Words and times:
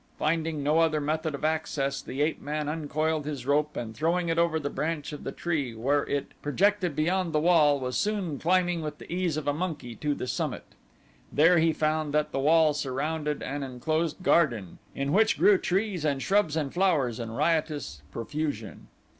Finding 0.17 0.63
no 0.63 0.79
other 0.79 0.99
method 0.99 1.35
of 1.35 1.45
access, 1.45 2.01
the 2.01 2.23
ape 2.23 2.41
man 2.41 2.67
uncoiled 2.67 3.27
his 3.27 3.45
rope 3.45 3.77
and 3.77 3.93
throwing 3.93 4.29
it 4.29 4.39
over 4.39 4.59
the 4.59 4.67
branch 4.71 5.13
of 5.13 5.23
the 5.23 5.31
tree 5.31 5.75
where 5.75 6.07
it 6.07 6.31
projected 6.41 6.95
beyond 6.95 7.33
the 7.33 7.39
wall, 7.39 7.79
was 7.79 7.95
soon 7.97 8.39
climbing 8.39 8.81
with 8.81 8.97
the 8.97 9.13
ease 9.13 9.37
of 9.37 9.47
a 9.47 9.53
monkey 9.53 9.93
to 9.95 10.15
the 10.15 10.25
summit. 10.25 10.63
There 11.31 11.59
he 11.59 11.71
found 11.71 12.15
that 12.15 12.31
the 12.31 12.39
wall 12.39 12.73
surrounded 12.73 13.43
an 13.43 13.61
enclosed 13.61 14.23
garden 14.23 14.79
in 14.95 15.13
which 15.13 15.37
grew 15.37 15.59
trees 15.59 16.03
and 16.03 16.19
shrubs 16.19 16.55
and 16.55 16.73
flowers 16.73 17.19
in 17.19 17.29
riotous 17.29 18.01
profusion. 18.11 18.87